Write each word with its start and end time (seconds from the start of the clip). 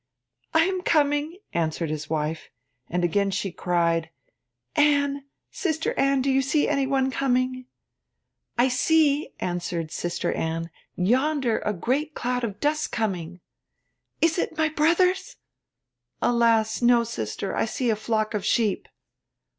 'I 0.55 0.61
am 0.65 0.81
coming,' 0.81 1.37
answered 1.53 1.91
his 1.91 2.09
wife; 2.09 2.49
and 2.89 3.03
again 3.03 3.29
she 3.29 3.51
cried: 3.51 4.09
'Anne, 4.75 5.25
Sister 5.51 5.93
Anne, 5.93 6.23
do 6.23 6.31
you 6.31 6.41
see 6.41 6.67
any 6.67 6.87
one 6.87 7.11
coming?' 7.11 7.67
'I 8.57 8.67
see,' 8.69 9.29
answered 9.39 9.91
Sister 9.91 10.31
Anne, 10.33 10.71
'yonder 10.95 11.59
a 11.59 11.71
great 11.73 12.15
cloud 12.15 12.43
of 12.43 12.59
dust 12.59 12.91
coming.' 12.91 13.41
'Is 14.21 14.39
it 14.39 14.57
my 14.57 14.69
brothers?' 14.69 15.35
'Alas! 16.19 16.81
no, 16.81 17.03
sister. 17.03 17.55
I 17.55 17.65
see 17.65 17.91
a 17.91 17.95
flock 17.95 18.33
of 18.33 18.43
sheep.' 18.43 18.87